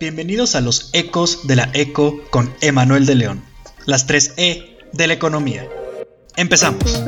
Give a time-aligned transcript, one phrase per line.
[0.00, 3.42] Bienvenidos a los Ecos de la Eco con Emanuel de León,
[3.84, 5.68] las tres E de la economía.
[6.36, 7.04] Empezamos.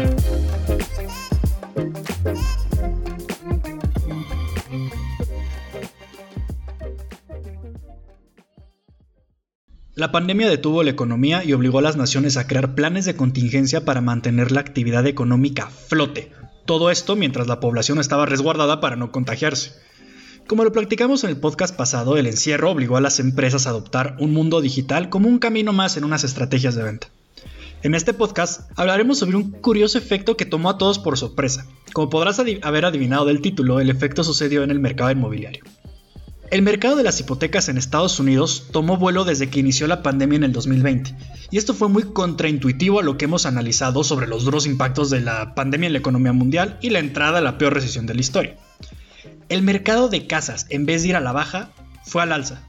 [9.95, 13.87] La pandemia detuvo la economía y obligó a las naciones a crear planes de contingencia
[13.87, 16.31] para mantener la actividad económica a flote.
[16.67, 19.81] Todo esto mientras la población estaba resguardada para no contagiarse.
[20.47, 24.17] Como lo practicamos en el podcast pasado, el encierro obligó a las empresas a adoptar
[24.19, 27.09] un mundo digital como un camino más en unas estrategias de venta.
[27.83, 31.67] En este podcast hablaremos sobre un curioso efecto que tomó a todos por sorpresa.
[31.93, 35.65] Como podrás haber adivinado del título, el efecto sucedió en el mercado inmobiliario.
[36.51, 40.37] El mercado de las hipotecas en Estados Unidos tomó vuelo desde que inició la pandemia
[40.37, 41.17] en el 2020,
[41.51, 45.23] y esto fue muy contraintuitivo a lo que hemos analizado sobre los duros impactos de
[45.23, 48.21] la pandemia en la economía mundial y la entrada a la peor recesión de la
[48.21, 48.57] historia.
[49.49, 51.71] El mercado de casas, en vez de ir a la baja,
[52.05, 52.63] fue al alza.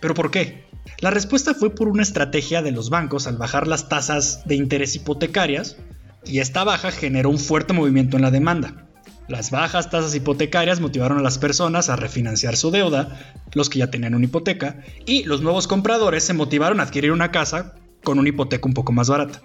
[0.00, 0.64] ¿Pero por qué?
[1.00, 4.96] La respuesta fue por una estrategia de los bancos al bajar las tasas de interés
[4.96, 5.76] hipotecarias,
[6.24, 8.86] y esta baja generó un fuerte movimiento en la demanda.
[9.28, 13.90] Las bajas tasas hipotecarias motivaron a las personas a refinanciar su deuda, los que ya
[13.90, 18.28] tenían una hipoteca, y los nuevos compradores se motivaron a adquirir una casa con una
[18.28, 19.40] hipoteca un poco más barata.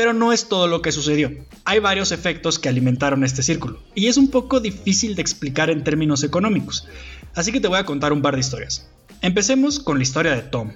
[0.00, 1.30] Pero no es todo lo que sucedió.
[1.66, 5.84] Hay varios efectos que alimentaron este círculo, y es un poco difícil de explicar en
[5.84, 6.88] términos económicos,
[7.34, 8.88] así que te voy a contar un par de historias.
[9.20, 10.72] Empecemos con la historia de Tom.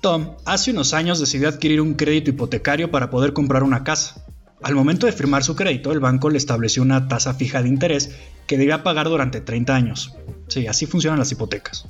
[0.00, 4.24] Tom hace unos años decidió adquirir un crédito hipotecario para poder comprar una casa.
[4.62, 8.10] Al momento de firmar su crédito, el banco le estableció una tasa fija de interés
[8.46, 10.14] que debía pagar durante 30 años.
[10.48, 11.84] Sí, así funcionan las hipotecas.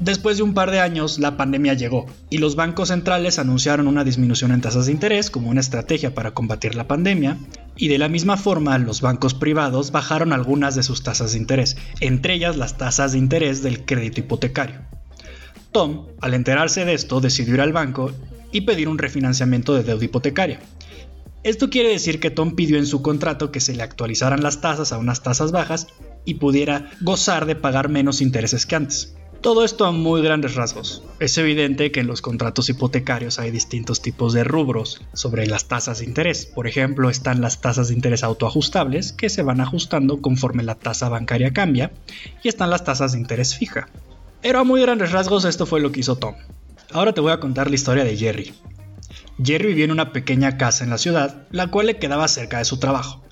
[0.00, 4.02] Después de un par de años, la pandemia llegó y los bancos centrales anunciaron una
[4.02, 7.36] disminución en tasas de interés como una estrategia para combatir la pandemia,
[7.76, 11.76] y de la misma forma los bancos privados bajaron algunas de sus tasas de interés,
[12.00, 14.80] entre ellas las tasas de interés del crédito hipotecario.
[15.70, 18.10] Tom, al enterarse de esto, decidió ir al banco
[18.52, 20.60] y pedir un refinanciamiento de deuda hipotecaria.
[21.42, 24.92] Esto quiere decir que Tom pidió en su contrato que se le actualizaran las tasas
[24.92, 25.88] a unas tasas bajas
[26.24, 29.14] y pudiera gozar de pagar menos intereses que antes.
[29.40, 31.02] Todo esto a muy grandes rasgos.
[31.18, 36.00] Es evidente que en los contratos hipotecarios hay distintos tipos de rubros sobre las tasas
[36.00, 36.44] de interés.
[36.44, 41.08] Por ejemplo, están las tasas de interés autoajustables que se van ajustando conforme la tasa
[41.08, 41.90] bancaria cambia
[42.42, 43.88] y están las tasas de interés fija.
[44.42, 46.34] Pero a muy grandes rasgos esto fue lo que hizo Tom.
[46.92, 48.52] Ahora te voy a contar la historia de Jerry.
[49.42, 52.66] Jerry vivía en una pequeña casa en la ciudad, la cual le quedaba cerca de
[52.66, 53.22] su trabajo.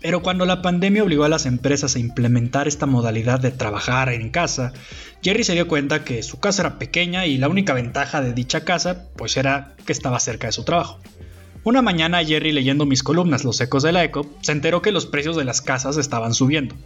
[0.00, 4.30] Pero cuando la pandemia obligó a las empresas a implementar esta modalidad de trabajar en
[4.30, 4.72] casa,
[5.22, 8.64] Jerry se dio cuenta que su casa era pequeña y la única ventaja de dicha
[8.64, 11.00] casa pues era que estaba cerca de su trabajo.
[11.64, 15.06] Una mañana Jerry leyendo mis columnas Los ecos de la eco se enteró que los
[15.06, 16.76] precios de las casas estaban subiendo.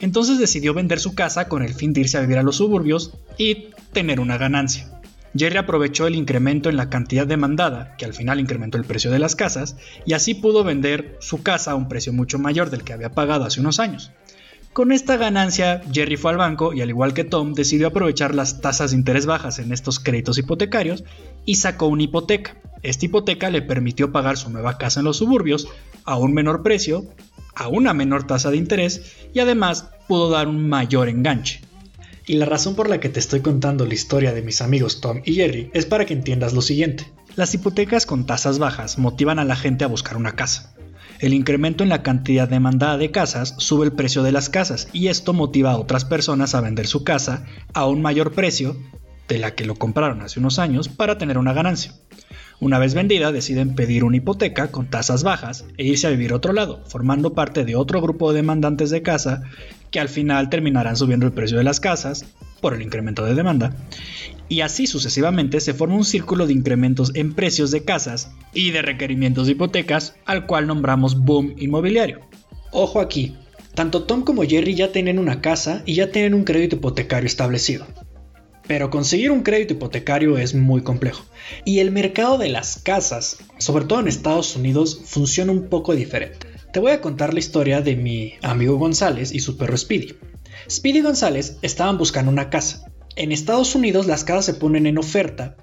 [0.00, 3.14] Entonces decidió vender su casa con el fin de irse a vivir a los suburbios
[3.38, 4.97] y tener una ganancia.
[5.36, 9.18] Jerry aprovechó el incremento en la cantidad demandada, que al final incrementó el precio de
[9.18, 12.92] las casas, y así pudo vender su casa a un precio mucho mayor del que
[12.92, 14.12] había pagado hace unos años.
[14.72, 18.60] Con esta ganancia, Jerry fue al banco y al igual que Tom, decidió aprovechar las
[18.60, 21.04] tasas de interés bajas en estos créditos hipotecarios
[21.44, 22.56] y sacó una hipoteca.
[22.82, 25.66] Esta hipoteca le permitió pagar su nueva casa en los suburbios
[26.04, 27.06] a un menor precio,
[27.56, 31.60] a una menor tasa de interés y además pudo dar un mayor enganche.
[32.28, 35.22] Y la razón por la que te estoy contando la historia de mis amigos Tom
[35.24, 37.10] y Jerry es para que entiendas lo siguiente.
[37.36, 40.74] Las hipotecas con tasas bajas motivan a la gente a buscar una casa.
[41.20, 45.08] El incremento en la cantidad demandada de casas sube el precio de las casas y
[45.08, 48.76] esto motiva a otras personas a vender su casa a un mayor precio
[49.26, 51.94] de la que lo compraron hace unos años para tener una ganancia.
[52.60, 56.36] Una vez vendida, deciden pedir una hipoteca con tasas bajas e irse a vivir a
[56.36, 59.44] otro lado, formando parte de otro grupo de demandantes de casa
[59.90, 62.24] que al final terminarán subiendo el precio de las casas
[62.60, 63.76] por el incremento de demanda.
[64.48, 68.82] Y así sucesivamente se forma un círculo de incrementos en precios de casas y de
[68.82, 72.20] requerimientos de hipotecas, al cual nombramos boom inmobiliario.
[72.72, 73.36] Ojo aquí,
[73.74, 77.86] tanto Tom como Jerry ya tienen una casa y ya tienen un crédito hipotecario establecido.
[78.66, 81.24] Pero conseguir un crédito hipotecario es muy complejo.
[81.64, 86.47] Y el mercado de las casas, sobre todo en Estados Unidos, funciona un poco diferente.
[86.72, 90.16] Te voy a contar la historia de mi amigo González y su perro Speedy.
[90.70, 92.90] Speedy y González estaban buscando una casa.
[93.16, 95.56] En Estados Unidos las casas se ponen en oferta,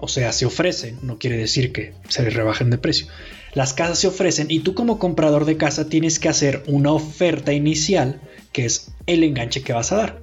[0.00, 3.06] o sea, se ofrecen, no quiere decir que se rebajen de precio.
[3.54, 7.52] Las casas se ofrecen y tú como comprador de casa tienes que hacer una oferta
[7.52, 8.20] inicial,
[8.52, 10.22] que es el enganche que vas a dar.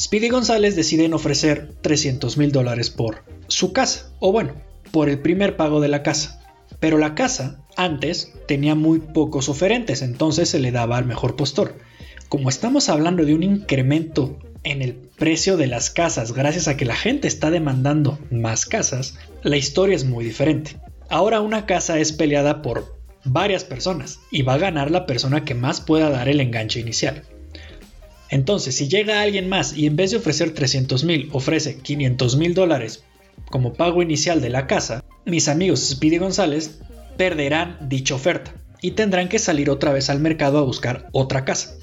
[0.00, 4.54] Speedy González deciden ofrecer 300 mil dólares por su casa, o bueno,
[4.90, 6.40] por el primer pago de la casa.
[6.80, 11.78] Pero la casa, antes, tenía muy pocos oferentes, entonces se le daba al mejor postor.
[12.28, 16.84] Como estamos hablando de un incremento en el precio de las casas gracias a que
[16.84, 20.76] la gente está demandando más casas, la historia es muy diferente.
[21.08, 25.54] Ahora una casa es peleada por varias personas y va a ganar la persona que
[25.54, 27.22] más pueda dar el enganche inicial.
[28.30, 32.54] Entonces, si llega alguien más y en vez de ofrecer 300 mil ofrece 500 mil
[32.54, 33.04] dólares
[33.50, 36.80] como pago inicial de la casa, mis amigos Speedy González
[37.16, 41.74] perderán dicha oferta y tendrán que salir otra vez al mercado a buscar otra casa.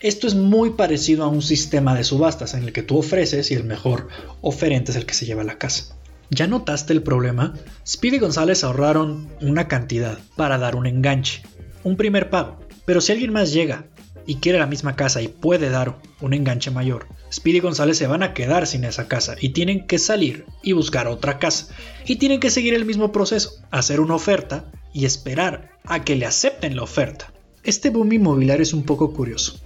[0.00, 3.54] Esto es muy parecido a un sistema de subastas en el que tú ofreces y
[3.54, 4.08] el mejor
[4.40, 5.96] oferente es el que se lleva la casa.
[6.30, 7.54] ¿Ya notaste el problema?
[7.86, 11.42] Speedy González ahorraron una cantidad para dar un enganche,
[11.82, 12.60] un primer pago.
[12.84, 13.86] Pero si alguien más llega
[14.26, 18.22] y quiere la misma casa y puede dar un enganche mayor, Speedy González se van
[18.22, 21.68] a quedar sin esa casa y tienen que salir y buscar otra casa.
[22.04, 26.26] Y tienen que seguir el mismo proceso, hacer una oferta y esperar a que le
[26.26, 27.32] acepten la oferta.
[27.62, 29.60] Este boom inmobiliario es un poco curioso.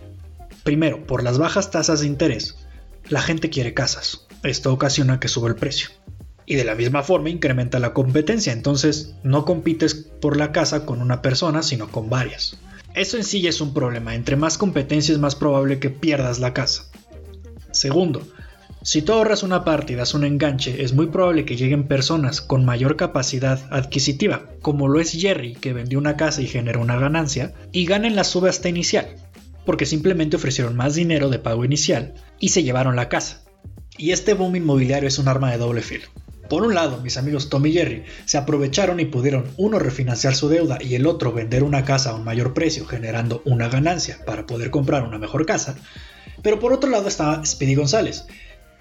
[0.62, 2.56] Primero, por las bajas tasas de interés,
[3.08, 4.26] la gente quiere casas.
[4.42, 5.90] Esto ocasiona que suba el precio
[6.46, 11.00] y de la misma forma incrementa la competencia, entonces no compites por la casa con
[11.00, 12.58] una persona, sino con varias.
[12.94, 16.38] Eso en sí ya es un problema, entre más competencia es más probable que pierdas
[16.38, 16.84] la casa.
[17.72, 18.22] Segundo,
[18.84, 22.40] si tú ahorras una parte y das un enganche, es muy probable que lleguen personas
[22.40, 26.98] con mayor capacidad adquisitiva, como lo es Jerry, que vendió una casa y generó una
[26.98, 29.08] ganancia, y ganen la subasta inicial,
[29.64, 33.42] porque simplemente ofrecieron más dinero de pago inicial y se llevaron la casa.
[33.96, 36.04] Y este boom inmobiliario es un arma de doble filo.
[36.48, 40.48] Por un lado, mis amigos Tom y Jerry se aprovecharon y pudieron uno refinanciar su
[40.48, 44.46] deuda y el otro vender una casa a un mayor precio generando una ganancia para
[44.46, 45.76] poder comprar una mejor casa.
[46.42, 48.26] Pero por otro lado estaba Speedy González,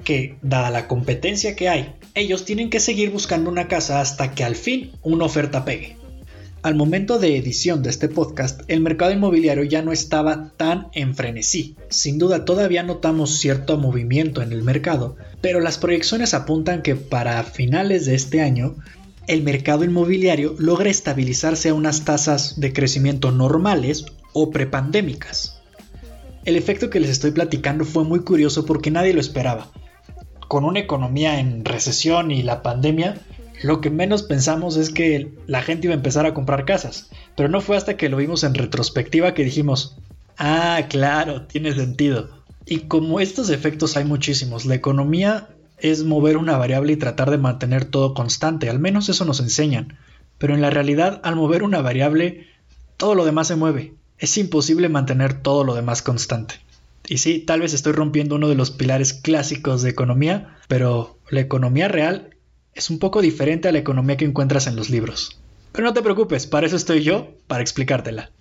[0.03, 4.43] que, dada la competencia que hay, ellos tienen que seguir buscando una casa hasta que
[4.43, 6.02] al fin una oferta pegue.
[6.63, 11.13] Al momento de edición de este podcast, el mercado inmobiliario ya no estaba tan en
[11.13, 11.75] frenesí.
[11.89, 17.43] Sin duda todavía notamos cierto movimiento en el mercado, pero las proyecciones apuntan que para
[17.43, 18.77] finales de este año
[19.27, 25.61] el mercado inmobiliario logra estabilizarse a unas tasas de crecimiento normales o prepandémicas.
[26.45, 29.69] El efecto que les estoy platicando fue muy curioso porque nadie lo esperaba.
[30.47, 33.19] Con una economía en recesión y la pandemia,
[33.63, 37.47] lo que menos pensamos es que la gente iba a empezar a comprar casas, pero
[37.47, 39.95] no fue hasta que lo vimos en retrospectiva que dijimos,
[40.37, 42.29] ah, claro, tiene sentido.
[42.65, 47.37] Y como estos efectos hay muchísimos, la economía es mover una variable y tratar de
[47.37, 49.97] mantener todo constante, al menos eso nos enseñan.
[50.37, 52.47] Pero en la realidad, al mover una variable,
[52.97, 53.93] todo lo demás se mueve.
[54.17, 56.55] Es imposible mantener todo lo demás constante.
[57.07, 61.39] Y sí, tal vez estoy rompiendo uno de los pilares clásicos de economía, pero la
[61.39, 62.32] economía real
[62.75, 65.39] es un poco diferente a la economía que encuentras en los libros.
[65.71, 68.31] Pero no te preocupes, para eso estoy yo, para explicártela.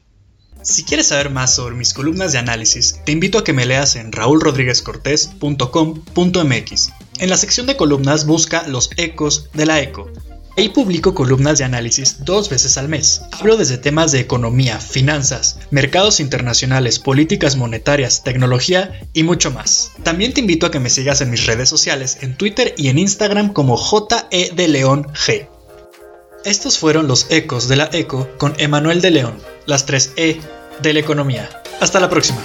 [0.63, 3.97] Si quieres saber más sobre mis columnas de análisis, te invito a que me leas
[3.97, 6.93] en raulrodríguezcortés.com.mx.
[7.19, 10.09] En la sección de columnas busca los ecos de la eco,
[10.57, 13.23] Ahí publico columnas de análisis dos veces al mes.
[13.33, 19.93] Hablo desde temas de economía, finanzas, mercados internacionales, políticas monetarias, tecnología y mucho más.
[20.03, 22.99] También te invito a que me sigas en mis redes sociales, en Twitter y en
[22.99, 25.49] Instagram como JE de León G.
[26.45, 30.39] Estos fueron los ecos de la ECO con Emanuel de León, las tres E
[30.83, 31.49] de la economía.
[31.81, 32.43] Hasta la próxima.